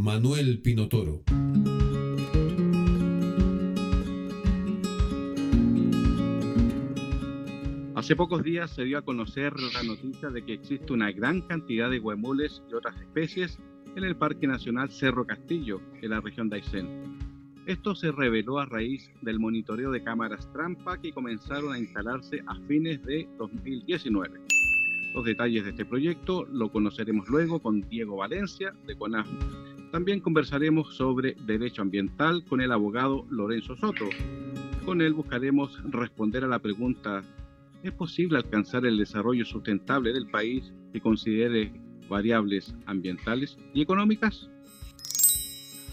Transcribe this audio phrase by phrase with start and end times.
[0.00, 1.24] Manuel Pinotoro.
[7.96, 11.90] Hace pocos días se dio a conocer la noticia de que existe una gran cantidad
[11.90, 13.58] de huemules y otras especies
[13.96, 17.18] en el Parque Nacional Cerro Castillo, en la región de Aysén.
[17.66, 22.54] Esto se reveló a raíz del monitoreo de cámaras trampa que comenzaron a instalarse a
[22.68, 24.42] fines de 2019.
[25.12, 29.26] Los detalles de este proyecto lo conoceremos luego con Diego Valencia de CONAF.
[29.90, 34.04] También conversaremos sobre derecho ambiental con el abogado Lorenzo Soto.
[34.84, 37.22] Con él buscaremos responder a la pregunta
[37.82, 41.72] ¿Es posible alcanzar el desarrollo sustentable del país que considere
[42.08, 44.50] variables ambientales y económicas?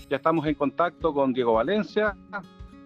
[0.09, 2.17] Ya estamos en contacto con Diego Valencia,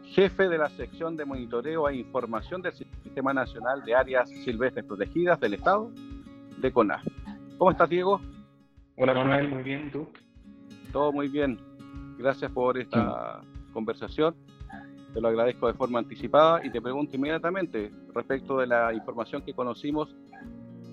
[0.04, 5.40] jefe de la sección de monitoreo e información del Sistema Nacional de Áreas Silvestres Protegidas
[5.40, 5.92] del Estado
[6.58, 7.06] de CONAF.
[7.58, 8.20] ¿Cómo estás, Diego?
[8.98, 10.10] Hola, Manuel, muy bien, ¿tú?
[10.92, 11.60] Todo muy bien.
[12.18, 13.42] Gracias por esta
[13.74, 14.36] conversación
[15.14, 19.54] te lo agradezco de forma anticipada y te pregunto inmediatamente respecto de la información que
[19.54, 20.16] conocimos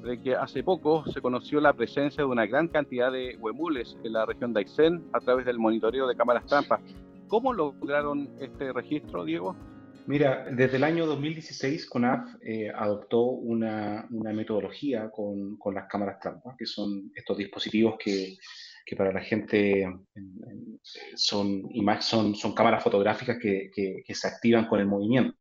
[0.03, 4.13] de que hace poco se conoció la presencia de una gran cantidad de huemules en
[4.13, 6.81] la región de Aysén a través del monitoreo de cámaras trampas.
[7.27, 9.57] ¿Cómo lograron este registro, Diego?
[10.07, 16.21] Mira, desde el año 2016 CONAF eh, adoptó una, una metodología con, con, las cámaras
[16.21, 18.37] trampas, que son estos dispositivos que
[18.87, 19.85] que para la gente
[21.17, 21.69] son,
[22.01, 25.37] son, son cámaras fotográficas que, que, se activan con el movimiento.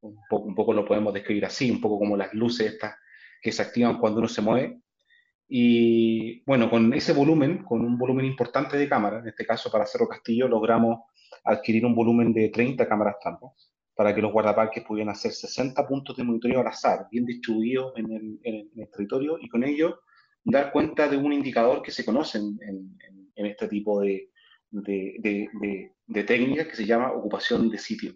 [0.00, 2.94] Un, poco, poco lo podemos describir así, un poco como las luces estas
[3.42, 4.80] que se activan cuando uno se mueve.
[5.48, 9.86] Y bueno, con ese volumen, con un volumen importante de cámaras, en este caso para
[9.86, 11.00] Cerro Castillo, logramos
[11.42, 13.50] adquirir un volumen de 30 cámaras trampas
[13.96, 18.12] para que los guardaparques pudieran hacer 60 puntos de monitoreo al azar, bien distribuidos en
[18.12, 20.00] el, en el territorio, y con ello
[20.46, 22.96] dar cuenta de un indicador que se conoce en,
[23.34, 24.30] este tipo de,
[24.70, 28.14] de, técnicas que se llama ocupación de sitio.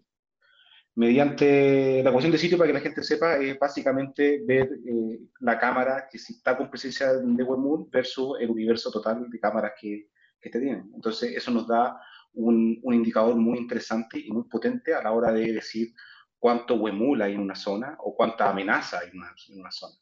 [0.95, 5.59] Mediante la ocupación de sitio, para que la gente sepa, es básicamente ver eh, la
[5.59, 10.09] cámara que está con presencia de webmoon versus el universo total de cámaras que,
[10.41, 10.91] te tienen.
[10.95, 12.01] Entonces, eso nos da
[12.33, 15.93] un, indicador muy interesante y muy potente a la hora de decir
[16.39, 19.97] cuánto webmoon hay en una zona o cuánta amenaza hay en una zona.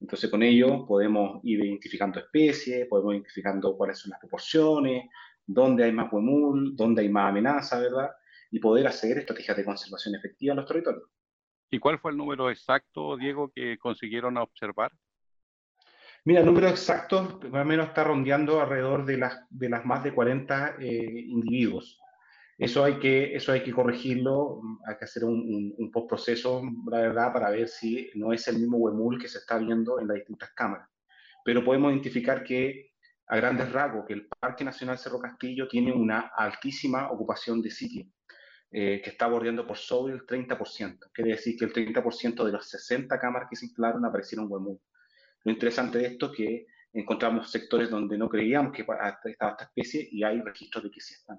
[0.00, 5.08] Entonces con ello podemos ir identificando especies, podemos ir identificando cuáles son las proporciones,
[5.44, 8.10] dónde hay más huemul, dónde hay más amenaza, ¿verdad?
[8.50, 11.04] Y poder hacer estrategias de conservación efectiva en los territorios.
[11.70, 14.92] ¿Y cuál fue el número exacto, Diego, que consiguieron observar?
[16.24, 20.02] Mira, el número exacto más o menos está rondeando alrededor de las, de las más
[20.02, 22.00] de 40 eh, individuos.
[22.58, 26.60] Eso hay que, eso hay que corregirlo, hay que hacer un, un, postproceso,
[26.90, 30.08] la verdad, para ver si no es el mismo huemul que se está viendo en
[30.08, 30.88] las distintas cámaras.
[31.44, 32.90] Pero podemos identificar que,
[33.28, 38.06] a grandes rasgos, que el Parque Nacional Cerro Castillo tiene una altísima ocupación de sitio,
[38.72, 41.10] eh, que está bordeando por sobre el 30%.
[41.12, 44.80] Quiere decir que el 30% de las 60 cámaras que se instalaron aparecieron huemul.
[45.44, 50.08] Lo interesante de esto es que encontramos sectores donde no creíamos que estaba esta especie
[50.10, 51.38] y hay registros de que sí están.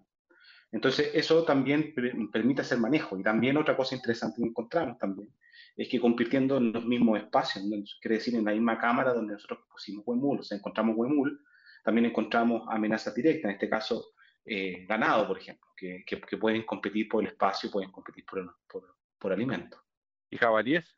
[0.72, 1.94] Entonces, eso también
[2.32, 3.18] permite hacer manejo.
[3.18, 5.30] Y también otra cosa interesante que encontramos también
[5.76, 7.64] es que compitiendo en los mismos espacios,
[8.02, 11.42] quiere decir en la misma cámara donde nosotros pusimos huemul, o sea, encontramos huemul,
[11.84, 14.12] también encontramos amenazas directas, en este caso
[14.46, 18.96] eh, ganado, por ejemplo, que, que, pueden competir por el espacio, pueden competir por, por,
[19.18, 19.82] por alimento.
[20.30, 20.98] ¿Y jabalíes?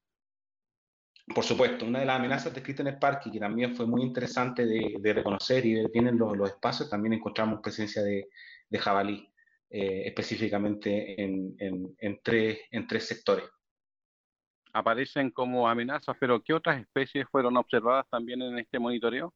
[1.28, 4.66] Por supuesto, una de las amenazas descritas en el parque, que también fue muy interesante
[4.66, 8.30] de, de reconocer y vienen los, los, espacios, también encontramos presencia de,
[8.68, 9.31] de jabalí.
[9.74, 13.46] Eh, específicamente en, en, tres, en tres sectores.
[14.74, 19.34] Aparecen como amenazas, pero ¿qué otras especies fueron observadas también en este monitoreo?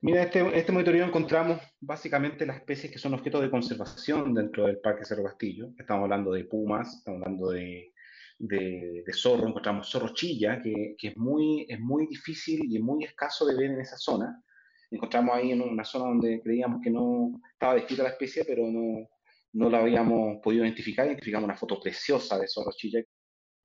[0.00, 4.78] Mira, este, este monitoreo encontramos básicamente las especies que son objeto de conservación dentro del
[4.78, 5.70] Parque Cerro Castillo.
[5.76, 7.92] Estamos hablando de pumas, estamos hablando de,
[8.38, 13.44] de, zorro, encontramos zorro chilla, que, que, es, muy, es muy difícil y muy escaso
[13.44, 14.40] de ver en esa zona.
[14.88, 19.08] Encontramos ahí en una zona donde creíamos que no estaba descrita la especie, pero no,
[19.56, 23.02] no la habíamos podido identificar, identificamos una foto preciosa de zorro chilla.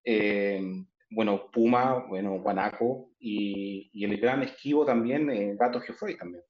[0.03, 0.61] Eh,
[1.09, 6.43] bueno, puma, bueno, guanaco y, y el gran esquivo también, eh, gato geoffroy también.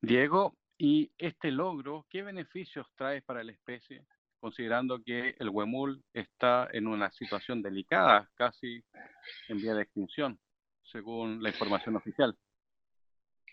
[0.00, 4.04] Diego, Y este logro, ¿qué beneficios trae para la especie?
[4.40, 8.84] considerando que el huemul está en una situación delicada, casi
[9.48, 10.38] en vía de extinción,
[10.84, 12.36] según la información oficial.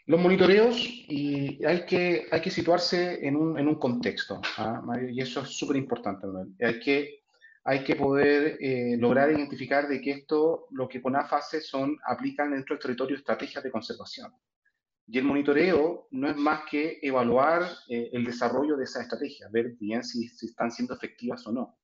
[0.07, 5.09] Los monitoreos, y hay que, hay que situarse en un, en un contexto, ¿ah, Mario,
[5.09, 6.27] y eso es súper importante.
[6.63, 7.23] Hay que,
[7.63, 12.51] hay que poder eh, lograr identificar de que esto, lo que CONAF hace son, aplican
[12.51, 14.31] dentro del territorio estrategias de conservación.
[15.07, 19.73] Y el monitoreo no es más que evaluar eh, el desarrollo de esa estrategia, ver
[19.79, 21.79] bien si, si, están siendo efectivas o no.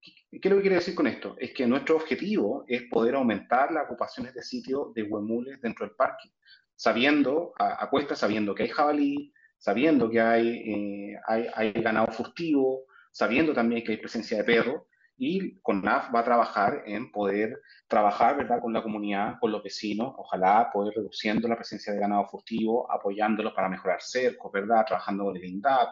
[0.00, 1.36] ¿Qué, ¿Qué, es lo que quiere decir con esto?
[1.38, 5.94] Es que nuestro objetivo es poder aumentar las ocupaciones de sitio de huemules dentro del
[5.94, 6.30] parque,
[6.80, 12.86] sabiendo, a, a sabiendo que hay jabalí, sabiendo que hay, eh, hay, hay ganado furtivo,
[13.10, 14.86] sabiendo también que hay presencia de perro,
[15.18, 18.62] y CONAF va a trabajar en poder trabajar ¿verdad?
[18.62, 23.52] con la comunidad, con los vecinos, ojalá poder reduciendo la presencia de ganado furtivo, apoyándolos
[23.52, 24.86] para mejorar cercos, ¿verdad?
[24.86, 25.86] trabajando con el INDAP,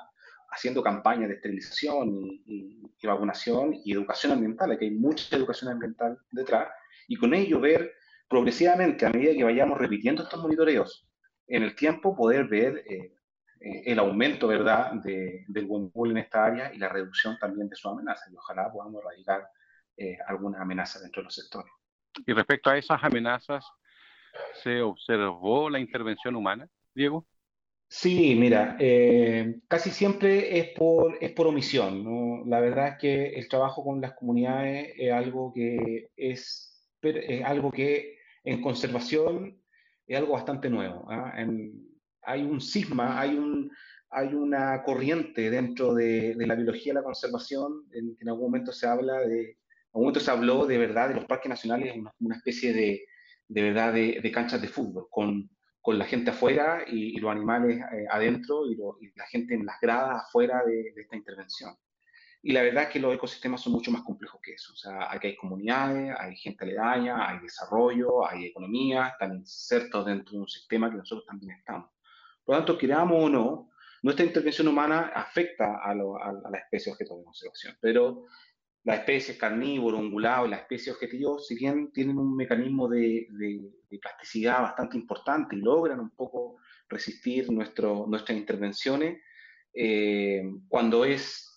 [0.50, 2.08] haciendo campañas de esterilización
[2.46, 6.68] y, vacunación y educación ambiental, aquí hay mucha educación ambiental detrás,
[7.06, 7.92] y con ello ver
[8.28, 11.06] progresivamente, a medida que vayamos repitiendo estos monitoreos
[11.46, 13.14] en el tiempo, poder ver eh,
[13.60, 17.76] eh, el aumento, ¿verdad?, de, del huemul en esta área y la reducción también de
[17.76, 18.30] su amenaza.
[18.30, 19.48] Y ojalá podamos erradicar
[19.96, 21.72] eh, algunas amenazas dentro de los sectores.
[22.26, 23.64] Y respecto a esas amenazas,
[24.62, 27.26] ¿se observó la intervención humana, Diego?
[27.90, 32.04] Sí, mira, eh, casi siempre es por, es por omisión.
[32.04, 32.44] ¿no?
[32.44, 37.72] La verdad es que el trabajo con las comunidades es algo que es, es algo
[37.72, 38.17] que
[38.48, 39.60] en conservación
[40.06, 41.06] es algo bastante nuevo.
[41.36, 41.86] En,
[42.22, 43.70] hay un sisma, hay, un,
[44.10, 48.72] hay una corriente dentro de, la biología de la conservación en que en algún momento
[48.72, 49.56] se habla de, en
[49.94, 53.04] algún momento se habló de verdad de los parques nacionales una, especie de,
[53.48, 55.50] de verdad de, canchas de fútbol, con,
[55.86, 58.76] la gente afuera y, los animales eh, adentro y,
[59.16, 61.74] la gente en las gradas afuera de esta intervención.
[62.40, 64.72] Y la verdad es que los ecosistemas son mucho más complejos que eso.
[64.72, 70.32] O sea, aquí hay comunidades, hay gente aledaña, hay desarrollo, hay economía, están insertos dentro
[70.32, 71.90] de un sistema que nosotros también estamos.
[72.44, 73.70] Por lo tanto, queramos o no,
[74.02, 78.26] nuestra intervención humana afecta a, lo, a, a la especie objeto de conservación, pero
[78.84, 83.70] las especies carnívoro, ungulado y las especies objetivo, si bien tienen un mecanismo de, de,
[83.90, 86.56] de, plasticidad bastante importante y logran un poco
[86.88, 89.20] resistir nuestro, nuestras intervenciones,
[89.74, 91.47] eh, cuando es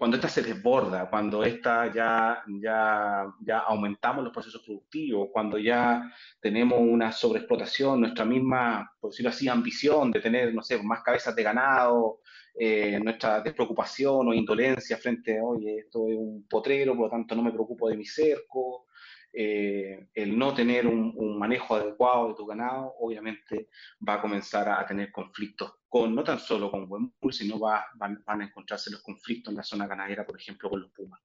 [0.00, 6.10] cuando esta se desborda, cuando esta ya, ya, ya aumentamos los procesos productivos, cuando ya
[6.40, 11.36] tenemos una sobreexplotación, nuestra misma, por decirlo así, ambición de tener, no sé, más cabezas
[11.36, 12.20] de ganado,
[12.58, 17.34] eh, nuestra despreocupación o indolencia frente a, oye, esto es un potrero, por lo tanto
[17.34, 18.86] no me preocupo de mi cerco,
[19.32, 23.68] eh, el no tener un, manejo adecuado de tu ganado, obviamente
[24.06, 28.22] va a comenzar a, tener conflictos con, no tan solo con Huemul, sino va, van,
[28.26, 31.20] van, a encontrarse los conflictos en la zona ganadera, por ejemplo, con los pumas.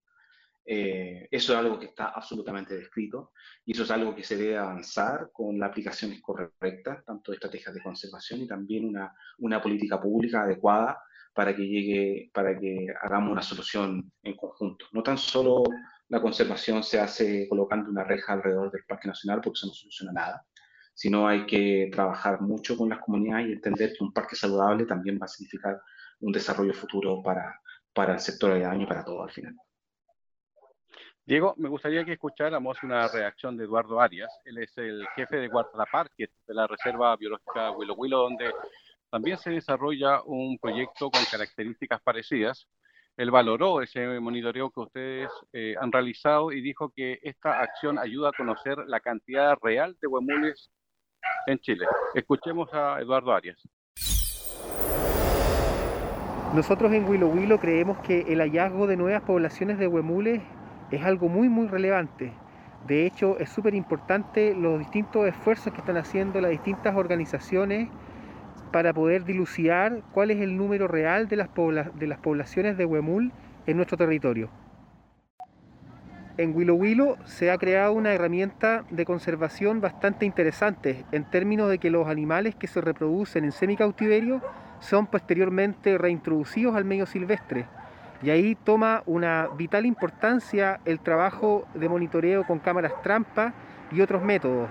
[0.68, 3.34] Eh, eso es algo que está absolutamente descrito
[3.66, 7.76] y eso es algo que se debe avanzar con las aplicaciones correctas, tanto de estrategias
[7.76, 11.00] de conservación y también una, una política pública adecuada
[11.36, 14.88] para que llegue, para que hagamos una solución en conjunto.
[14.92, 15.64] No tan solo
[16.10, 20.12] la conservación se hace colocando una reja alrededor del Parque Nacional porque eso no soluciona
[20.12, 20.46] nada,
[20.94, 25.20] sino hay que trabajar mucho con las comunidades y entender que un parque saludable también
[25.22, 25.82] va a significar
[26.20, 27.60] un desarrollo futuro para,
[27.94, 29.56] para el sector de daño y para todo al final.
[31.26, 34.30] Diego, me gustaría que escucháramos una reacción de Eduardo Arias.
[34.46, 38.54] Él es el jefe de guardaparques de la Reserva Biológica Huilo Huilo, donde
[39.10, 42.68] también se desarrolla un proyecto con características parecidas
[43.18, 48.30] él valoró ese monitoreo que ustedes eh, han realizado y dijo que esta acción ayuda
[48.30, 50.70] a conocer la cantidad real de huemules
[51.48, 51.86] en Chile.
[52.14, 53.58] Escuchemos a Eduardo Arias.
[56.54, 60.42] Nosotros en Huilo Huilo creemos que el hallazgo de nuevas poblaciones de huemules
[60.92, 62.34] es algo muy muy relevante.
[62.86, 67.90] De hecho, es súper importante los distintos esfuerzos que están haciendo las distintas organizaciones
[68.76, 73.32] para poder dilucidar cuál es el número real de las, poblaciones de huemul
[73.68, 74.50] en nuestro territorio.
[76.36, 81.78] En Huilo Huilo se ha creado una herramienta de conservación bastante interesante en términos de
[81.78, 84.42] que los animales que se reproducen en semicautiverio
[84.82, 87.68] son posteriormente reintroducidos al medio silvestre.
[88.22, 93.54] Y ahí toma una vital importancia el trabajo de monitoreo con cámaras trampa
[93.90, 94.68] y otros métodos.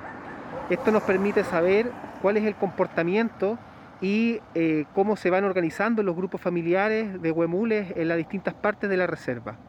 [0.68, 3.58] Esto nos permite saber cuál es el comportamiento
[4.00, 8.90] y eh, cómo se van organizando los grupos familiares de huemules en las distintas partes
[8.90, 9.60] de la reserva.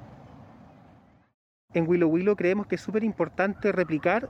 [1.74, 4.30] En Huilo Huilo creemos que es súper importante replicar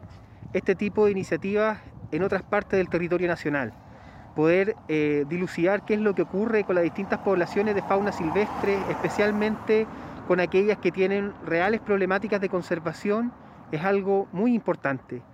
[0.54, 1.80] este tipo de iniciativas
[2.12, 3.74] en otras partes del territorio nacional.
[4.36, 8.92] poder eh, dilucidar qué es lo que ocurre con las distintas poblaciones de fauna silvestre,
[8.92, 9.90] especialmente
[10.26, 13.34] con aquellas que tienen reales problemáticas de conservación,
[13.72, 15.26] es algo muy importante.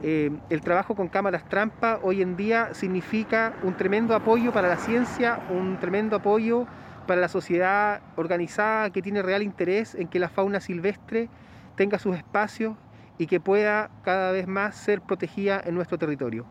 [0.00, 4.76] Eh, el trabajo con cámaras trampa hoy en día significa un tremendo apoyo para la
[4.76, 6.66] ciencia, un tremendo apoyo
[7.08, 11.28] para la sociedad organizada que tiene real interés en que la fauna silvestre
[11.74, 12.76] tenga sus espacios
[13.18, 16.46] y que pueda cada vez más ser protegida en nuestro territorio.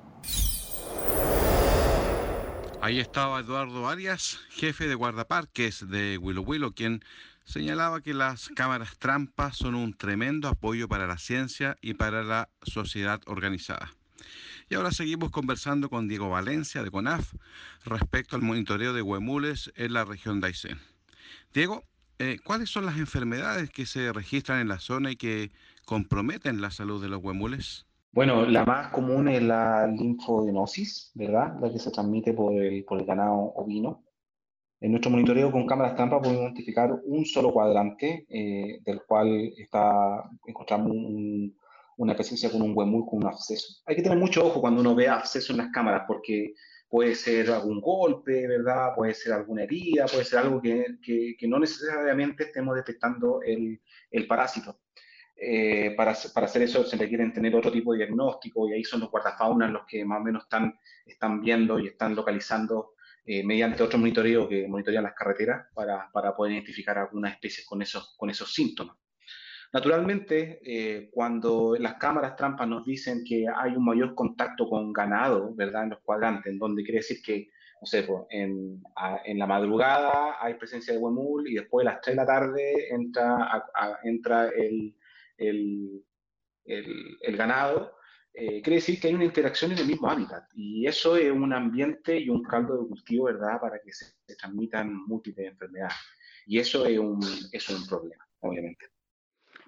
[2.81, 7.03] Ahí estaba Eduardo Arias, jefe de guardaparques de Willow Willow, quien
[7.47, 12.49] señalaba que las cámaras trampas son un tremendo apoyo para la ciencia y para la
[12.61, 13.89] sociedad organizada.
[14.69, 17.33] Y ahora seguimos conversando con Diego Valencia de CONAF
[17.85, 20.77] respecto al monitoreo de huemules en la región de Aysén.
[21.53, 21.83] Diego,
[22.19, 25.51] eh, ¿cuáles son las enfermedades que se registran en la zona y que
[25.85, 27.85] comprometen la salud de los huemules?
[28.11, 31.55] Bueno, la más común es la linfodenosis, ¿verdad?
[31.61, 34.03] La que se transmite por el, por el ganado ovino.
[34.79, 40.29] En nuestro monitoreo con cámaras trampa podemos identificar un solo cuadrante eh, del cual está,
[40.45, 40.91] encontramos
[41.97, 43.81] una presencia con un huemul con un absceso.
[43.87, 46.53] Hay que tener mucho ojo cuando uno ve absceso en las cámaras porque
[46.87, 48.93] puede ser algún golpe, ¿verdad?
[48.95, 53.81] Puede ser alguna herida, puede ser algo que, que, que no necesariamente estemos detectando el,
[54.11, 54.79] el parásito.
[55.35, 59.01] Eh, para, para, hacer eso se requieren tener otro tipo de diagnóstico y ahí son
[59.01, 62.93] los guardafaunas los que más o menos están, están viendo y están localizando
[63.29, 67.81] eh, mediante otro monitoreo que monitorean las carreteras para, para, poder identificar algunas especies con
[67.81, 68.95] esos, con esos síntomas.
[69.73, 75.53] Naturalmente, eh, cuando las cámaras trampas nos dicen que hay un mayor contacto con ganado,
[75.53, 75.83] ¿verdad?
[75.83, 77.49] En los cuadrantes, en donde quiere decir que,
[77.81, 78.81] no sé, pues, en,
[79.25, 82.93] en, la madrugada hay presencia de huemul y después a las 3 de la tarde
[82.93, 83.65] entra,
[84.05, 84.95] entra el,
[85.37, 86.01] el,
[86.63, 87.96] el, ganado,
[88.39, 90.43] eh, quiere decir que hay una interacción en el mismo hábitat.
[90.53, 94.93] Y eso es un ambiente y un caldo de cultivo, ¿verdad?, para que se, transmitan
[95.07, 95.95] múltiples enfermedades.
[96.45, 97.19] Y eso es un,
[97.51, 98.85] es un problema, obviamente.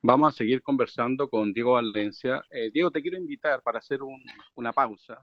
[0.04, 2.44] Vamos a seguir conversando con Diego Valencia.
[2.52, 4.24] Eh, Diego, te quiero invitar para hacer un,
[4.54, 5.18] una pausa,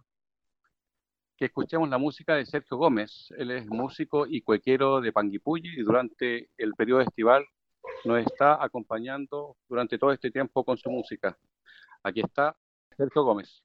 [1.36, 3.28] que escuchemos la música de Sergio Gómez.
[3.38, 7.46] Él es músico y cuequero de Panguipulli y durante el periodo estival
[8.04, 11.38] nos está acompañando durante todo este tiempo con su música.
[12.02, 12.56] Aquí está
[12.96, 13.62] Sergio Gómez.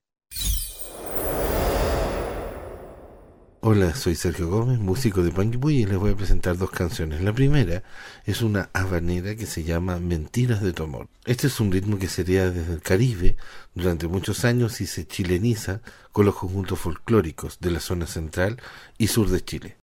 [3.63, 7.21] Hola, soy Sergio Gómez, músico de Panguipulli y les voy a presentar dos canciones.
[7.21, 7.83] La primera
[8.25, 11.07] es una habanera que se llama Mentiras de tu amor.
[11.25, 13.38] Este es un ritmo que sería desde el Caribe
[13.75, 18.57] durante muchos años y se chileniza con los conjuntos folclóricos de la zona central
[18.97, 19.80] y sur de Chile.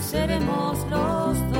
[0.00, 1.59] Seremos los dos.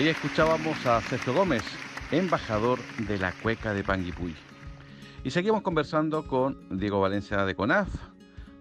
[0.00, 1.62] Ahí escuchábamos a Sergio Gómez,
[2.10, 4.34] embajador de la cueca de Panguipulli.
[5.24, 7.90] Y seguimos conversando con Diego Valencia de CONAF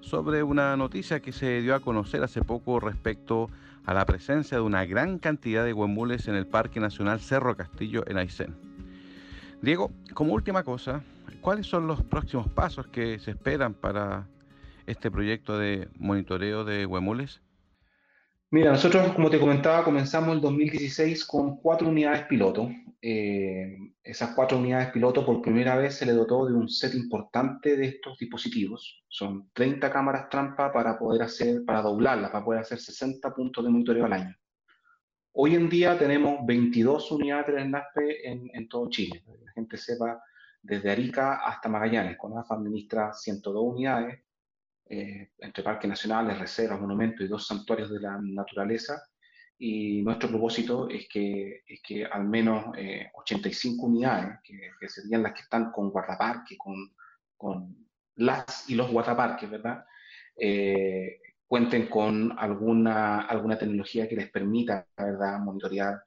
[0.02, 3.50] sobre una noticia que se dio a conocer hace poco respecto
[3.86, 8.04] a la presencia de una gran cantidad de huemules en el Parque Nacional Cerro Castillo
[8.06, 8.58] en Aysén.
[9.62, 11.04] Diego, como última cosa,
[11.40, 14.28] ¿cuáles son los próximos pasos que se esperan para
[14.88, 17.40] este proyecto de monitoreo de huemules?
[18.52, 22.68] Mira, nosotros, como te comentaba, comenzamos el 2016 con cuatro unidades piloto.
[23.00, 27.78] Eh, esas cuatro unidades piloto por primera vez se le dotó de un set importante
[27.78, 29.06] de estos dispositivos.
[29.08, 33.70] Son 30 cámaras trampa para poder hacer, para doblarlas, para poder hacer 60 puntos de
[33.70, 34.36] monitoreo al año.
[35.34, 39.24] Hoy en día tenemos 22 unidades de NASPE en, en todo Chile.
[39.46, 40.24] La gente sepa,
[40.64, 42.18] desde Arica hasta Magallanes.
[42.18, 44.20] CONAF administra 102 unidades
[44.92, 49.00] eh, entre parques nacionales, reservas, monumentos y dos santuarios de la naturaleza.
[49.60, 52.66] Y nuestro propósito es que, es que al menos
[53.14, 56.92] 85 eh, unidades, que, serían las que están con guardaparques, con,
[57.38, 59.86] con las y los guardaparques, ¿verdad?
[60.36, 66.02] Eh, cuenten con alguna, alguna tecnología que les permita, ¿verdad?, monitorear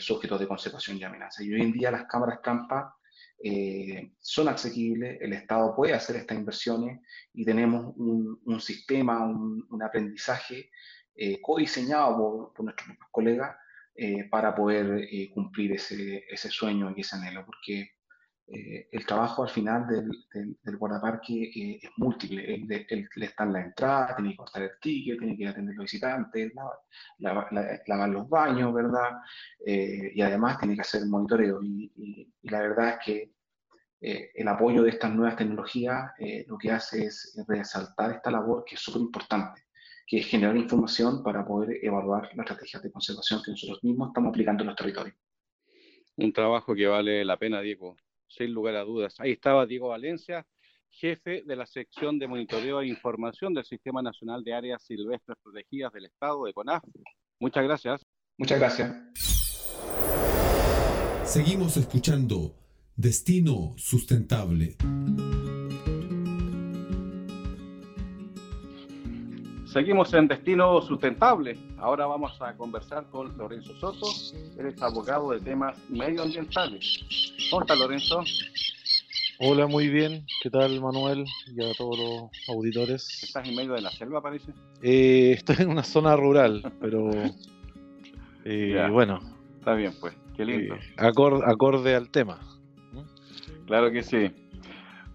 [0.00, 1.42] sujetos de conservación y amenaza.
[1.42, 2.97] Y hoy en día las cámaras trampa
[3.40, 7.00] eh, son asequibles, el Estado puede hacer estas inversiones
[7.32, 10.70] y tenemos un, sistema, un, aprendizaje
[11.14, 13.56] eh, codiseñado por, nuestros colegas
[13.94, 17.92] eh, para poder cumplir ese, sueño y ese anhelo, porque
[18.50, 20.10] el trabajo al final del,
[20.62, 22.54] del, guardaparque es múltiple.
[22.54, 25.84] Él, le está en la entrada, tiene que cortar el ticket, tiene que atender los
[25.84, 26.52] visitantes,
[27.18, 29.18] lavar, los baños, ¿verdad?
[29.66, 31.62] y además tiene que hacer monitoreo.
[31.62, 31.92] Y,
[32.48, 33.32] la verdad es que
[34.00, 38.64] eh, el apoyo de estas nuevas tecnologías eh, lo que hace es resaltar esta labor
[38.64, 39.62] que es súper importante,
[40.06, 44.30] que es generar información para poder evaluar las estrategias de conservación que nosotros mismos estamos
[44.30, 45.16] aplicando en los territorios.
[46.16, 47.96] Un trabajo que vale la pena, Diego,
[48.28, 49.16] sin lugar a dudas.
[49.18, 50.46] Ahí estaba Diego Valencia,
[50.90, 55.92] jefe de la sección de monitoreo e información del Sistema Nacional de Áreas Silvestres Protegidas
[55.92, 56.84] del Estado de CONAF.
[57.40, 58.06] Muchas gracias.
[58.36, 59.37] Muchas gracias.
[61.28, 62.54] Seguimos escuchando
[62.96, 64.76] Destino Sustentable.
[69.66, 71.58] Seguimos en Destino Sustentable.
[71.76, 74.06] Ahora vamos a conversar con Lorenzo Soto.
[74.58, 77.04] Él es abogado de temas medioambientales.
[77.50, 78.24] ¿Cómo está Lorenzo?
[79.38, 80.24] Hola, muy bien.
[80.42, 81.26] ¿Qué tal, Manuel?
[81.54, 83.22] Y a todos los auditores.
[83.22, 84.54] ¿Estás en medio de la selva, parece?
[84.80, 87.10] Eh, estoy en una zona rural, pero
[88.46, 89.20] eh, bueno.
[89.58, 90.14] Está bien, pues.
[90.38, 90.76] Qué lindo.
[90.76, 92.38] Eh, acorde al tema.
[93.66, 94.30] Claro que sí.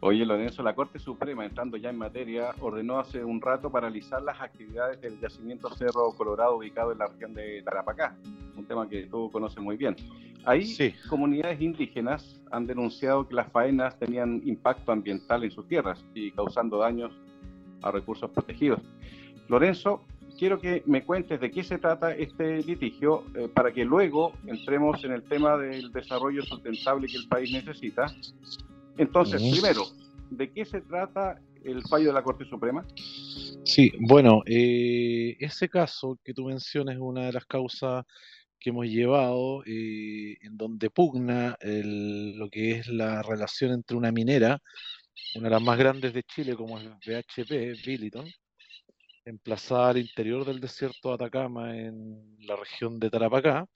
[0.02, 4.42] Oye, Lorenzo, la Corte Suprema, entrando ya en materia, ordenó hace un rato paralizar las
[4.42, 8.18] actividades del yacimiento Cerro Colorado ubicado en la región de Tarapacá,
[8.58, 9.96] un tema que tú conoces muy bien.
[10.44, 10.76] Ahí,
[11.10, 16.80] comunidades indígenas han denunciado que las faenas tenían impacto ambiental en sus tierras y causando
[16.80, 17.14] daños
[17.82, 18.82] a recursos protegidos.
[19.48, 20.04] Lorenzo,
[20.38, 25.04] quiero que me cuentes de qué se trata este litigio eh, para que luego entremos
[25.04, 28.06] en el tema del desarrollo sustentable que el país necesita
[28.98, 29.84] Entonces, primero,
[30.30, 32.86] ¿de qué se trata el fallo de la Corte Suprema?
[33.64, 38.06] Sí, bueno, eh, ese caso que tú mencionas es una de las causas
[38.60, 44.60] que hemos llevado eh, en donde pugna lo que es la relación entre una minera,
[45.36, 48.26] una de las más grandes de Chile como es BHP, Billiton,
[49.26, 53.68] emplazada al interior del desierto de Atacama en la región de Tarapacá,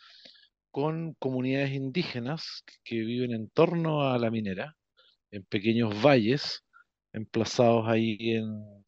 [0.71, 4.75] con comunidades indígenas que viven en torno a la minera,
[5.31, 6.63] en pequeños valles
[7.13, 8.86] emplazados ahí en,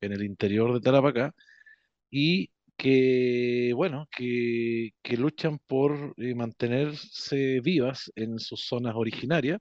[0.00, 1.34] el interior de Tarapacá,
[2.10, 9.60] y que, bueno, que, que luchan por eh, mantenerse vivas en sus zonas originarias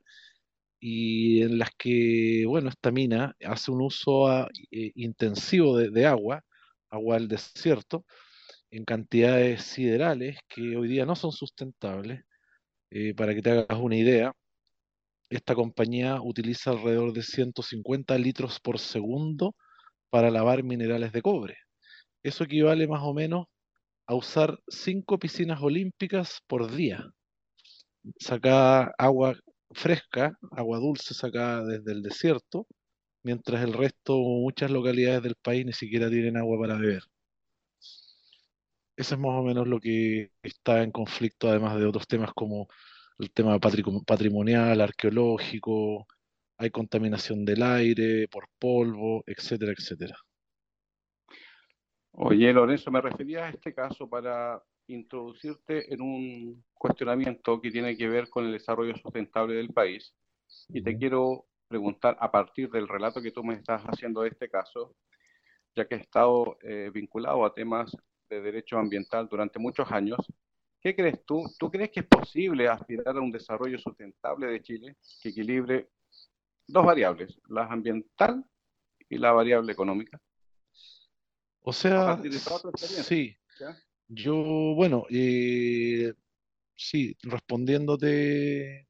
[0.85, 6.43] y en las que, bueno, esta mina hace un uso ah, eh, intensivo de, agua,
[6.89, 8.05] agua del desierto,
[8.69, 12.23] en cantidades siderales que hoy día no son sustentables.
[12.91, 14.33] Eh, para que te hagas una idea,
[15.29, 19.55] esta compañía utiliza alrededor de 150 litros por segundo
[20.09, 21.57] para lavar minerales de cobre.
[22.23, 23.45] Eso equivale más o menos
[24.07, 27.05] a usar cinco piscinas olímpicas por día.
[28.19, 29.35] Saca agua
[29.73, 32.67] fresca, agua dulce sacada desde el desierto,
[33.23, 37.03] mientras el resto, muchas localidades del país ni siquiera tienen agua para beber.
[38.95, 42.67] Eso es más o menos lo que está en conflicto, además de otros temas como
[43.19, 46.05] el tema patrimonial, arqueológico,
[46.57, 50.15] hay contaminación del aire por polvo, etcétera, etcétera.
[52.11, 58.07] Oye, Lorenzo, me refería a este caso para introducirte en un cuestionamiento que tiene que
[58.07, 60.13] ver con el desarrollo sustentable del país.
[60.69, 64.49] Y te quiero preguntar, a partir del relato que tú me estás haciendo de este
[64.49, 64.95] caso,
[65.75, 67.95] ya que he estado eh, vinculado a temas
[68.29, 70.19] de derecho ambiental durante muchos años,
[70.81, 71.43] ¿qué crees tú?
[71.57, 75.89] ¿Tú crees que es posible aspirar a un desarrollo sustentable de Chile que equilibre
[76.67, 78.45] dos variables, la ambiental
[79.09, 80.19] y la variable económica?
[81.61, 82.21] O sea,
[82.75, 83.35] sí.
[84.15, 84.35] Yo,
[84.75, 86.13] bueno, eh,
[86.75, 88.87] sí, respondiéndote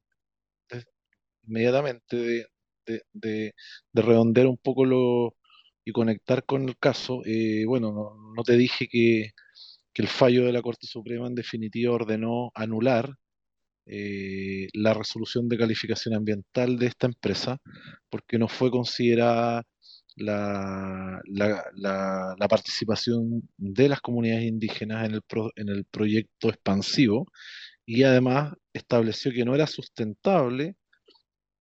[1.47, 2.47] inmediatamente
[2.86, 3.53] de, de,
[3.93, 5.36] redondear un poco lo
[5.86, 9.31] y conectar con el caso, eh, bueno, no, te dije que,
[9.95, 13.15] el fallo de la Corte Suprema en definitiva ordenó anular
[13.86, 17.59] eh, la resolución de calificación ambiental de esta empresa
[18.09, 19.63] porque no fue considerada
[20.15, 25.21] la, la, participación de las comunidades indígenas en el,
[25.56, 27.28] en el proyecto expansivo
[27.86, 30.76] y además estableció que no era sustentable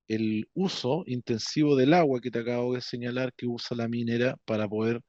[0.08, 4.68] el uso intensivo del agua que te acabo de señalar que usa la minera para
[4.68, 5.00] poder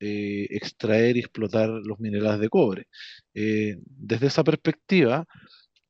[0.00, 2.86] eh, extraer y explotar los minerales de cobre.
[3.34, 5.24] Eh, desde esa perspectiva,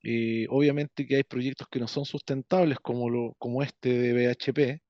[0.02, 4.80] eh, obviamente que hay proyectos que no son sustentables como, lo, como este de BHP,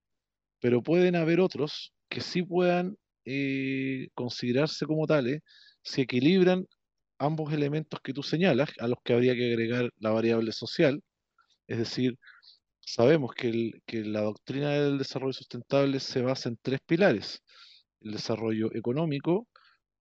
[0.61, 5.41] pero pueden haber otros que sí puedan eh, considerarse como tales
[5.83, 6.67] si equilibran
[7.19, 11.03] ambos elementos que tú señalas, a los que habría que agregar la variable social,
[11.69, 12.17] es decir,
[12.81, 13.73] sabemos que,
[14.05, 17.43] la doctrina del desarrollo sustentable se basa en tres pilares,
[18.01, 19.49] el desarrollo económico,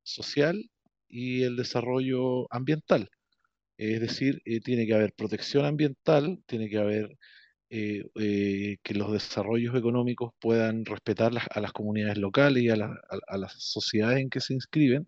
[0.04, 0.70] social
[1.10, 3.10] y el desarrollo ambiental.
[3.78, 7.18] Es decir, eh, tiene que haber protección ambiental, tiene que haber
[7.70, 13.54] eh, eh, que los desarrollos económicos puedan respetar a las comunidades locales y a, las
[13.58, 15.06] sociedades en que se inscriben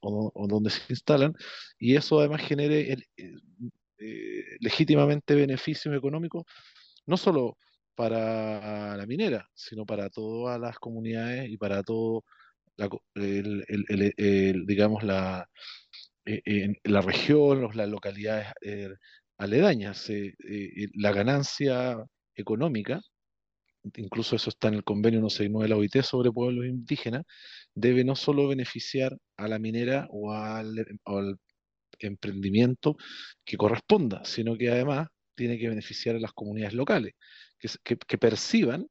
[0.00, 1.34] o, donde se instalan,
[1.78, 6.44] y eso además genere eh, legítimamente beneficios económicos,
[7.06, 7.58] no solo
[7.96, 12.24] para la minera, sino para todas las comunidades y para todo,
[14.66, 15.48] digamos, la,
[16.84, 18.48] la región, las localidades
[19.38, 20.08] aledañas.
[20.10, 21.96] Eh, eh, la ganancia
[22.34, 23.00] económica,
[23.96, 27.24] incluso eso está en el convenio 169 de la OIT sobre pueblos indígenas,
[27.74, 30.86] debe no solo beneficiar a la minera o al,
[32.00, 32.96] emprendimiento
[33.44, 37.14] que corresponda, sino que además tiene que beneficiar a las comunidades locales,
[37.58, 38.86] que, que, perciban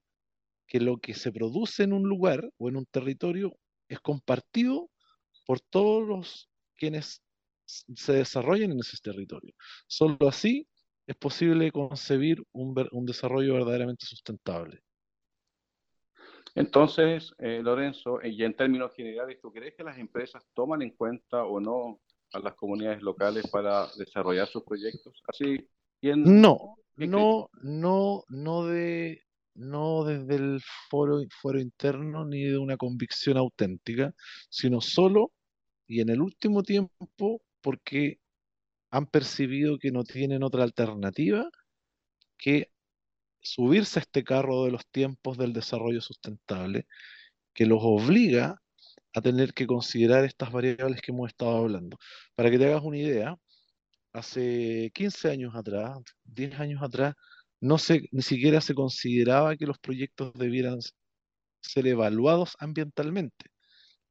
[0.68, 3.58] que lo que se produce en un lugar o en un territorio
[3.90, 4.90] es compartido
[5.46, 7.22] por todos los quienes
[7.66, 9.54] se desarrollen en ese territorio.
[9.88, 10.68] Solo así
[11.06, 14.82] es posible concebir un, un desarrollo verdaderamente sustentable.
[16.56, 20.92] Entonces, eh, Lorenzo, eh, y en términos generales, ¿tú crees que las empresas toman en
[20.92, 22.00] cuenta o no
[22.32, 25.22] a las comunidades locales para desarrollar sus proyectos?
[25.28, 25.68] Así,
[26.02, 29.22] no, no, no, no de
[29.56, 34.14] no desde el foro, foro interno ni de una convicción auténtica,
[34.50, 35.32] sino solo
[35.88, 38.20] y en el último tiempo porque
[38.92, 41.50] han percibido que no tienen otra alternativa
[42.38, 42.72] que
[43.42, 46.88] subirse a este carro de los tiempos del desarrollo sustentable
[47.54, 48.62] que los obliga
[49.14, 51.98] a tener que considerar estas variables que hemos estado hablando.
[52.36, 53.38] Para que te hagas una idea,
[54.14, 57.16] hace 15 años atrás, 10 años atrás,
[57.62, 60.80] no se, ni siquiera se consideraba que los proyectos debieran
[61.62, 63.46] ser evaluados ambientalmente.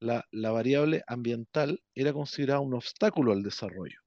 [0.03, 4.01] La, la variable ambiental era considerada un obstáculo al desarrollo.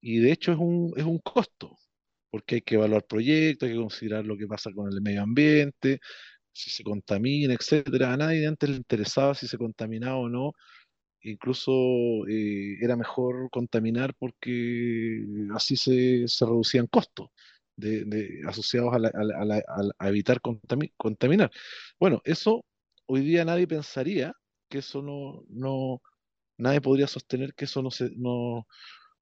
[0.00, 1.78] Y de hecho es un, es un costo,
[2.30, 6.00] porque hay que evaluar proyectos, hay que considerar lo que pasa con el medio ambiente,
[6.52, 8.12] si se contamina, etcétera.
[8.12, 10.52] A nadie antes le interesaba si se contaminaba o no.
[11.22, 11.72] Incluso
[12.28, 17.28] eh, era mejor contaminar porque así se, se reducían costos
[17.76, 20.40] de, asociados a, evitar
[20.96, 21.50] contaminar.
[21.98, 22.64] Bueno, eso
[23.06, 24.34] hoy día nadie pensaría
[24.74, 26.02] que eso no, no,
[26.58, 28.66] nadie podría sostener que eso no se, no,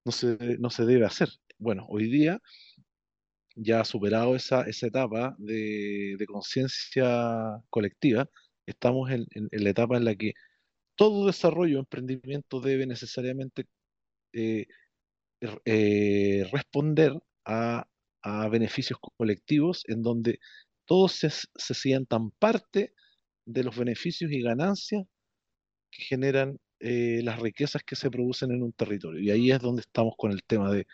[0.05, 1.29] no se, no se debe hacer.
[1.59, 2.41] Bueno, hoy día
[3.55, 8.31] ya ha superado esa, esa etapa de, conciencia colectiva,
[8.67, 10.33] estamos en, la etapa en la que
[10.97, 13.67] todo desarrollo, emprendimiento debe necesariamente
[14.33, 14.67] eh,
[15.67, 17.13] eh, responder
[17.45, 17.87] a,
[18.51, 20.39] beneficios colectivos en donde
[20.87, 21.31] todos se,
[21.75, 22.95] sientan parte
[23.45, 25.05] de los beneficios y ganancias
[25.93, 29.21] que generan eh, las riquezas que se producen en un territorio.
[29.23, 30.87] Y ahí es donde estamos con el tema de,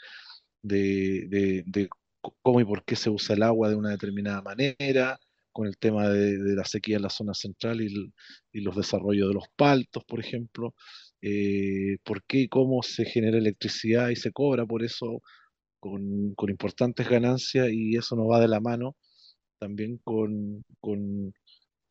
[0.62, 1.88] de, de
[2.42, 5.18] cómo y por qué se usa el agua de una determinada manera,
[5.52, 8.12] con el tema de, la sequía en la zona central y,
[8.60, 10.74] los desarrollos de los paltos, por ejemplo,
[11.22, 15.22] eh, por qué y cómo se genera electricidad y se cobra por eso
[15.80, 18.96] con, importantes ganancias y eso no va de la mano
[19.58, 21.34] también con, con,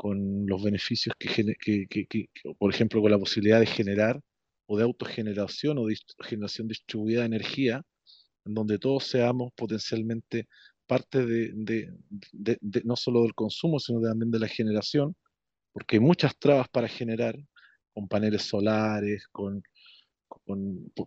[0.04, 4.20] los beneficios que, que, por ejemplo, con la posibilidad de generar
[4.68, 7.82] o de autogeneración o de generación distribuida de energía
[8.46, 10.48] en donde todos seamos potencialmente
[10.88, 11.94] parte de,
[12.86, 15.16] no solo del consumo, sino también de la generación,
[15.74, 17.36] porque hay muchas trabas para generar,
[17.94, 19.62] con paneles solares, con,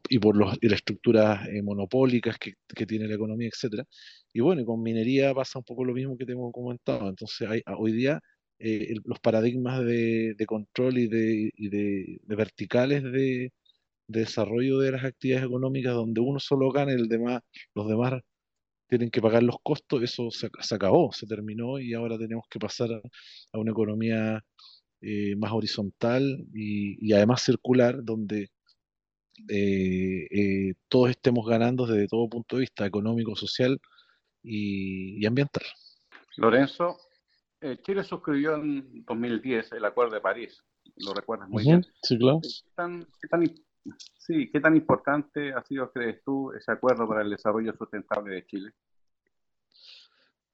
[0.09, 2.55] y por las estructuras eh, monopólicas que,
[2.87, 3.85] tiene la economía, etcétera.
[4.33, 7.09] Y bueno, con minería pasa un poco lo mismo que tengo comentado.
[7.09, 7.48] Entonces,
[7.79, 8.20] hoy día
[8.61, 13.53] eh, los paradigmas de, control y de, y de verticales de,
[14.11, 17.42] de desarrollo de las actividades económicas donde uno solo gana y el demás,
[17.75, 18.20] los demás
[18.88, 22.90] tienen que pagar los costos, eso se, acabó, se terminó y ahora tenemos que pasar
[22.90, 24.44] a, una economía
[25.01, 28.49] eh, más horizontal y, además circular, donde
[29.49, 33.79] eh, eh, todos estemos ganando desde todo punto de vista económico, social
[34.42, 35.62] y, ambiental.
[36.37, 36.99] Lorenzo,
[37.83, 40.62] Chile suscribió en 2010 el Acuerdo de París,
[40.96, 41.85] lo recuerdas muy bien.
[42.03, 42.40] Sí, claro.
[44.18, 48.46] Sí, ¿qué tan importante ha sido, crees tú, ese acuerdo para el desarrollo sustentable de
[48.46, 48.73] Chile?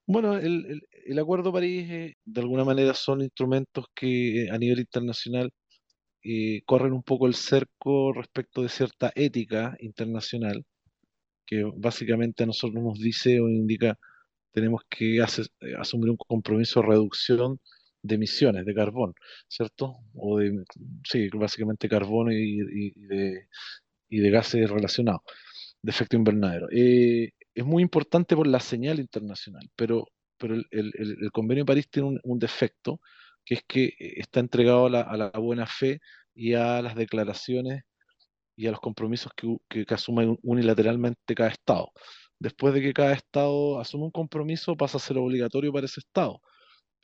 [0.07, 0.83] Bueno, el,
[1.19, 5.51] Acuerdo París, eh, de alguna manera, son instrumentos que eh, a nivel internacional
[6.23, 10.65] eh, corren un poco el cerco respecto de cierta ética internacional,
[11.45, 13.99] que básicamente a nosotros nos dice o indica
[14.57, 15.21] tenemos que
[15.79, 17.61] asumir un compromiso de reducción
[18.01, 19.13] de emisiones de carbón,
[19.49, 19.99] ¿cierto?
[20.15, 20.65] O de,
[21.05, 23.49] sí, básicamente carbono y, de,
[24.09, 25.21] y de gases relacionados,
[25.83, 26.69] de efecto invernadero.
[26.73, 30.07] Eh, es muy importante por la señal internacional, pero,
[30.71, 33.01] el, convenio de París tiene un, defecto,
[33.45, 36.01] que es que está entregado a la, a la, buena fe
[36.35, 37.85] y a las declaraciones
[38.57, 41.93] y a los compromisos que, que, que asume unilateralmente cada Estado.
[42.39, 46.41] Después de que cada Estado asume un compromiso, pasa a ser obligatorio para ese Estado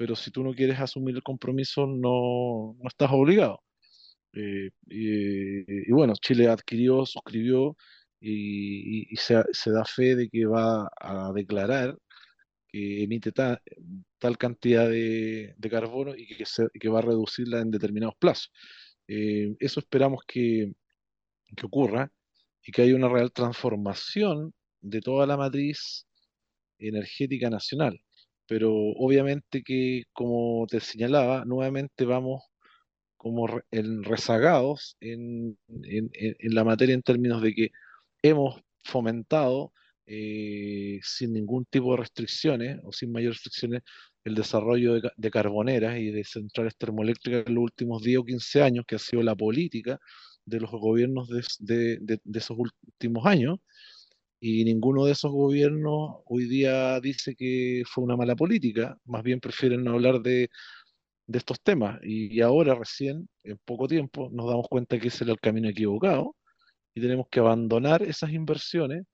[0.02, 3.62] pero si tú no quieres asumir el compromiso, no, estás obligado.
[4.34, 7.76] Eh, y, bueno, Chile adquirió, suscribió
[8.20, 9.34] y, se,
[9.70, 11.96] da fe de que va a declarar
[12.68, 16.44] que emite tal cantidad de, carbono y que,
[16.80, 18.50] que, va a reducirla en determinados plazos.
[19.08, 20.72] Eh, eso esperamos que,
[21.56, 22.10] que ocurra
[22.66, 26.06] y que haya una real transformación de toda la matriz
[26.78, 28.00] energética nacional.
[28.46, 32.42] Pero obviamente que, como te señalaba, nuevamente vamos
[33.16, 35.56] como en rezagados en,
[36.40, 37.70] la materia en términos de que
[38.22, 39.72] hemos fomentado
[40.06, 43.82] eh, sin ningún tipo de restricciones o sin mayores restricciones
[44.24, 48.84] el desarrollo de, carboneras y de centrales termoeléctricas en los últimos 10 o 15 años,
[48.86, 49.98] que ha sido la política
[50.44, 53.58] de los gobiernos de, de esos últimos años,
[54.44, 59.38] y ninguno de esos gobiernos hoy día dice que fue una mala política, más bien
[59.38, 60.50] prefieren no hablar de,
[61.32, 62.00] estos temas.
[62.02, 66.36] Y, ahora recién, en poco tiempo, nos damos cuenta que ese era el camino equivocado
[66.94, 69.04] y tenemos que abandonar esas inversiones.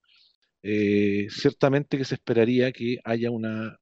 [0.63, 3.77] Eh, ciertamente que se esperaría que haya una,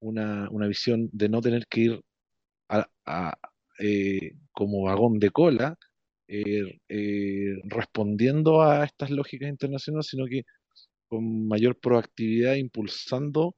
[0.00, 2.00] una, visión de no tener que ir
[3.80, 5.76] eh, como vagón de cola
[6.28, 6.78] eh,
[7.64, 10.44] respondiendo a estas lógicas internacionales, sino que
[11.08, 13.54] con mayor proactividad impulsando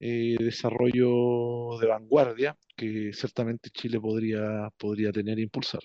[0.00, 5.80] desarrollo de vanguardia que ciertamente Chile podría, podría tener e impulsar.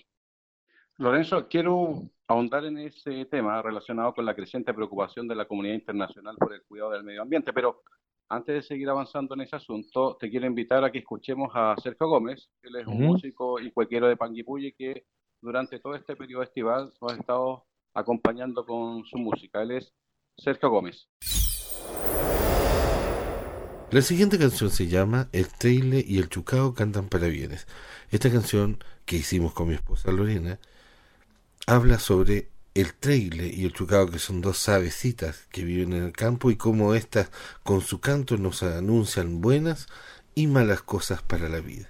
[0.98, 6.36] Lorenzo, quiero ahondar en ese tema relacionado con la creciente preocupación de la comunidad internacional
[6.38, 7.82] por el cuidado del medio ambiente, pero
[8.28, 12.08] antes de seguir avanzando en ese asunto, te quiero invitar a que escuchemos a Sergio
[12.08, 15.04] Gómez, él es un músico y cuequero de Panguipulli que
[15.40, 19.62] durante todo este periodo estival nos ha estado acompañando con su música.
[19.62, 19.92] Él es
[20.36, 21.08] Sergio Gómez.
[23.90, 27.66] La siguiente canción se llama El Treile y el Chucao cantan para bienes.
[28.10, 30.58] Esta canción que hicimos con mi esposa Lorena
[31.66, 36.12] habla sobre el treile y el chucao, que son dos avecitas que viven en el
[36.12, 37.30] campo y cómo éstas
[37.62, 39.88] con su canto nos anuncian buenas
[40.34, 41.88] y malas cosas para la vida.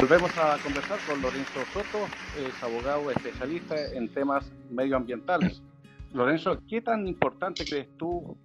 [0.00, 2.06] Volvemos a conversar con Lorenzo Soto,
[2.38, 5.60] es abogado especialista en temas medioambientales.
[6.14, 8.36] Lorenzo, ¿qué tan importante crees tú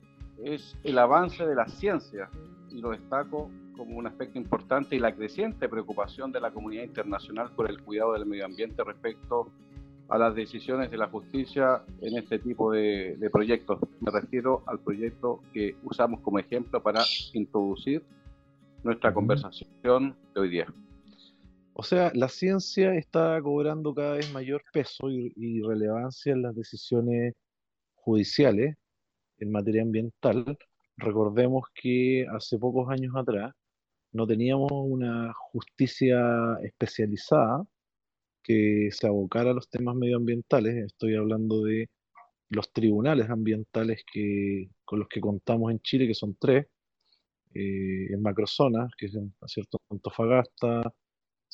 [0.43, 2.27] es el avance de la ciencia?
[2.71, 7.51] Y lo destaco como un aspecto importante y la creciente preocupación de la comunidad internacional
[7.51, 9.51] por el cuidado del medio ambiente respecto
[10.09, 13.79] a las decisiones de la justicia en este tipo de, proyectos.
[13.99, 18.01] Me refiero al proyecto que usamos como ejemplo para introducir
[18.83, 20.65] nuestra conversación de hoy día.
[21.75, 27.33] O sea, la ciencia está cobrando cada vez mayor peso y, relevancia en las decisiones
[27.95, 28.75] judiciales
[29.39, 30.57] en materia ambiental.
[30.97, 33.53] Recordemos que hace pocos años atrás
[34.11, 37.63] no teníamos una justicia especializada
[38.43, 40.75] que se abocara a los temas medioambientales.
[40.85, 41.89] Estoy hablando de
[42.49, 46.67] los tribunales ambientales que, con los que contamos en Chile, que son tres,
[47.55, 50.93] eh, en macrozonas, que es en cierto, Antofagasta,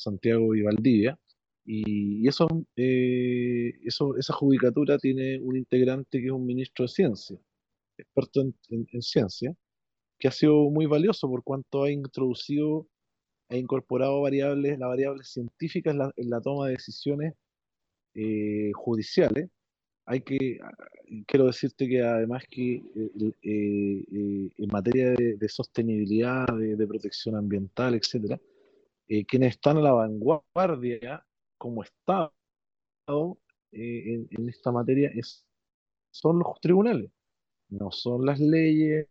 [0.00, 1.18] Santiago y Valdivia.
[1.64, 7.38] Y, eso, eh, eso, esa judicatura tiene un integrante que es un ministro de ciencia,
[7.98, 9.54] experto en ciencia,
[10.18, 12.88] que ha sido muy valioso por cuanto ha introducido
[13.50, 17.34] ha incorporado variables, las variables científicas en la, toma de decisiones
[18.14, 19.50] eh, judiciales.
[20.06, 20.58] Hay que,
[21.26, 22.82] quiero decirte que además que
[23.42, 28.40] eh, en materia de, sostenibilidad, de, protección ambiental, etcétera,
[29.28, 31.26] quienes están a la vanguardia
[31.58, 32.32] como Estado
[33.72, 35.10] en, en, esta materia
[36.10, 37.10] son los tribunales,
[37.68, 39.06] no son las leyes,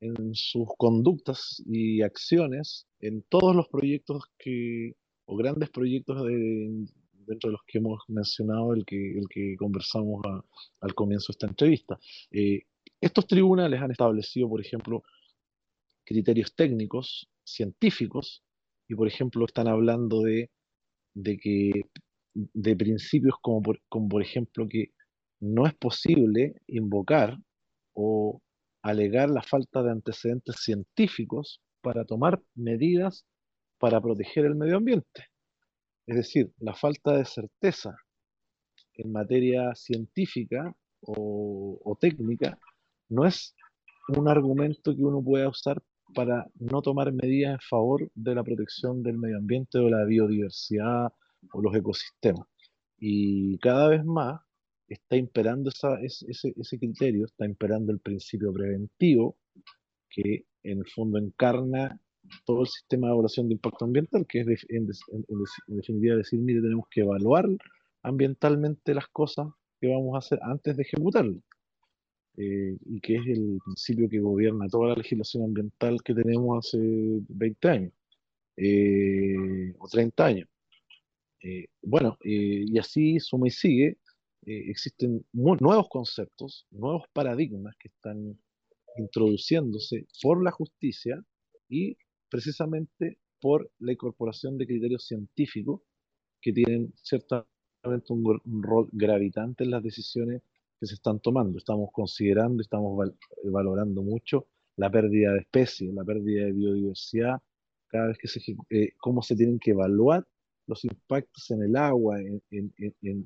[0.00, 6.86] en sus conductas y acciones en todos los proyectos que, o grandes proyectos de,
[7.26, 10.22] dentro de los que hemos mencionado, el que, el que conversamos
[10.80, 11.98] al comienzo de esta entrevista.
[12.30, 12.62] Eh,
[13.00, 15.02] estos tribunales han establecido, por ejemplo,
[16.04, 18.43] criterios técnicos, científicos,
[18.88, 20.50] y por ejemplo están hablando de,
[21.14, 21.72] de que
[22.34, 24.92] de principios como como por ejemplo que
[25.40, 27.38] no es posible invocar
[27.94, 28.40] o
[28.82, 33.24] alegar la falta de antecedentes científicos para tomar medidas
[33.78, 35.26] para proteger el medio ambiente.
[36.06, 37.96] Es decir, la falta de certeza
[38.94, 42.58] en materia científica o, técnica
[43.08, 43.54] no es
[44.08, 45.82] un argumento que uno pueda usar
[46.14, 51.12] para no tomar medidas en favor de la protección del medio ambiente o la biodiversidad
[51.52, 52.46] o los ecosistemas.
[52.98, 54.40] Y cada vez más
[54.88, 59.36] está imperando ese, criterio, está imperando el principio preventivo,
[60.08, 62.00] que en el fondo encarna
[62.46, 64.86] todo el sistema de evaluación de impacto ambiental, que es en,
[65.66, 67.46] definitiva decir, mire, tenemos que evaluar
[68.02, 69.48] ambientalmente las cosas
[69.80, 71.42] que vamos a hacer antes de ejecutarlas.
[72.36, 76.78] Eh, y que es el principio que gobierna toda la legislación ambiental que tenemos hace
[77.28, 77.92] 20 años
[78.56, 80.48] eh, o 30 años.
[81.42, 83.98] Eh, bueno, y así suma y sigue,
[84.46, 88.38] eh, existen nuevos conceptos, nuevos paradigmas que están
[88.98, 91.24] introduciéndose por la justicia
[91.68, 91.96] y
[92.28, 95.80] precisamente por la incorporación de criterios científicos
[96.42, 97.48] que tienen ciertamente
[98.10, 100.42] un, rol gravitante en las decisiones
[100.86, 101.58] se están tomando.
[101.58, 103.10] Estamos considerando, estamos
[103.44, 107.40] valorando mucho la pérdida de especies, la pérdida de biodiversidad,
[107.88, 110.26] cada vez que se, eh, cómo se tienen que evaluar
[110.66, 112.42] los impactos en el agua, en,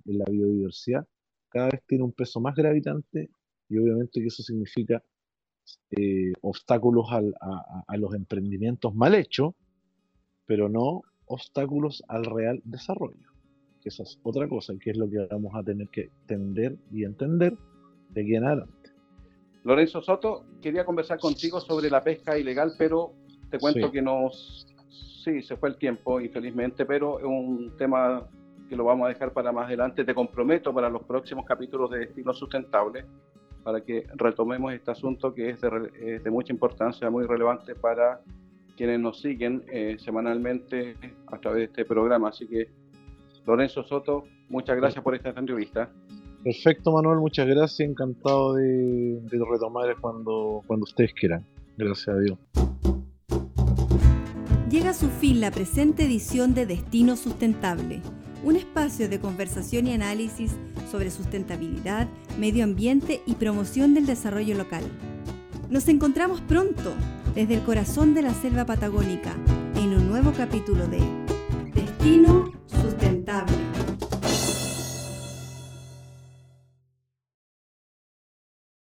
[0.05, 1.07] la biodiversidad,
[1.49, 3.31] cada vez tiene un peso más gravitante
[3.69, 5.03] y obviamente que eso significa
[5.91, 9.55] eh, obstáculos a, los emprendimientos mal hechos,
[10.47, 13.31] pero no obstáculos al real desarrollo.
[13.89, 17.05] Que esa es otra cosa, que es lo que vamos a tener que entender y
[17.05, 17.57] entender
[18.11, 18.91] de aquí en adelante.
[19.64, 23.12] Lorenzo Soto, quería conversar contigo sobre la pesca ilegal, pero
[23.51, 24.66] te cuento que nos
[25.24, 28.28] sí, se fue el tiempo, infelizmente, pero es un tema
[28.68, 30.05] que lo vamos a dejar para más adelante.
[30.05, 33.07] Te comprometo para los próximos capítulos de Destino Sustentable
[33.62, 38.20] para que retomemos este asunto que es de, mucha importancia, muy relevante para
[38.76, 42.28] quienes nos siguen eh, semanalmente a través de este programa.
[42.28, 42.68] Así que,
[43.49, 45.90] Lorenzo Soto, muchas gracias por esta entrevista.
[46.44, 47.80] Perfecto, Manuel, muchas gracias.
[47.80, 51.46] Encantado de, de retomar cuando, cuando ustedes quieran.
[51.78, 52.38] Gracias a Dios.
[54.70, 58.03] Llega a su fin la presente edición de Destino Sustentable,
[58.44, 60.55] un espacio de conversación y análisis
[60.90, 62.07] sobre sustentabilidad,
[62.38, 64.84] medio ambiente y promoción del desarrollo local.
[65.70, 66.92] Nos encontramos pronto
[67.34, 69.34] desde el corazón de la selva patagónica
[69.76, 70.99] en un nuevo capítulo de
[71.99, 73.68] Destino Sustentable.